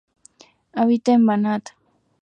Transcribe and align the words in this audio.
Habita 0.73 1.13
en 1.13 1.27
Banat. 1.27 1.63